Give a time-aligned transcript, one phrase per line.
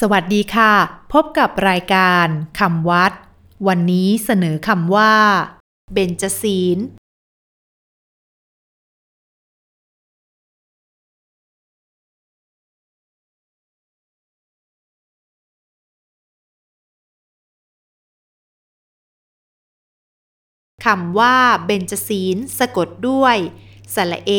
[0.00, 0.72] สวัสดีค่ะ
[1.12, 2.26] พบกับรายการ
[2.58, 3.12] คำวัด
[3.66, 5.12] วันนี้เสนอคำว่า
[5.92, 6.78] เบญจศีล
[20.86, 21.36] คำว่า
[21.66, 23.36] เบญจศีลสะกดด้วย
[23.94, 24.30] สระเอ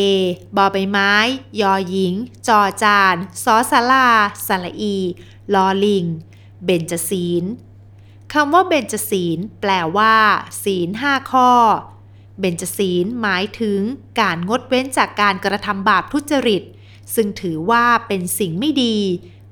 [0.55, 1.13] บอใบไม้
[1.61, 2.13] ยอหญิง
[2.47, 4.09] จอจานสอสารา
[4.47, 4.97] สระอี
[5.53, 6.05] ลอลิง
[6.65, 7.43] เบญจศีล
[8.33, 10.15] คำว่าเบญจศีลแปลว่า
[10.63, 11.51] ศีลห้าข้อ
[12.39, 13.79] เบญจศีลหมายถึง
[14.19, 16.63] การงดเว้นจากการกระทำบาปทุจริต
[17.15, 18.97] ซึ่งถือว่าเป็นสิ่งไม่ดี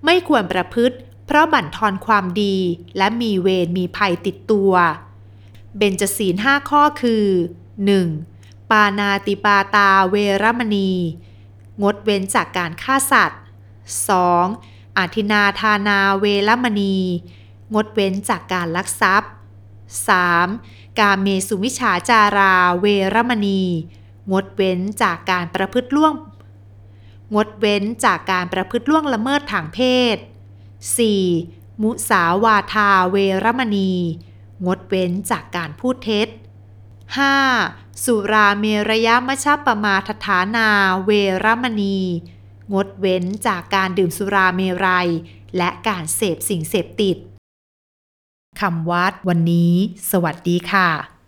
[0.05, 2.57] ไม่ควรประพฤติ เพราะบั่นทอนความดี
[2.97, 4.71] และมีเวรมีภัยติดตัว
[5.77, 7.25] เบญจศีลห้าข้อคือ
[7.85, 8.34] 1.
[8.69, 10.91] ปานาติปาตาเวรมณี
[11.83, 13.41] งดเว้นจากการฆ่าสัตว์
[14.17, 14.97] 2.
[14.97, 16.95] อาทินาทานาเวรมณี
[17.73, 19.31] งดเว้นจากการลักทรัพย์
[20.15, 20.99] 3.
[20.99, 23.61] กาเมสุมิชาจาราเวรมณี
[24.31, 26.13] งดเว้นจากการประพฤติล่วง
[27.35, 29.79] งดเว้นจากการประพฤติล่วงละเมิดทางเพ
[30.15, 30.17] ศ
[31.19, 31.81] 4.
[31.81, 33.91] มุสาวาทาเวรมณี
[34.65, 36.27] งดเว้นจากการพูดเท็จ
[37.13, 38.03] 5.
[38.03, 40.67] สุราเมรยมชปมาทฐานา
[41.05, 41.09] เว
[41.43, 41.99] รมณี
[42.73, 45.09] งดเว้นจากการดื่มสุราเมรัย
[45.57, 47.17] และการเสพสิ่งเสพติด
[48.59, 49.73] คำวัดวันนี้
[50.11, 51.14] สวัสดีค่ะ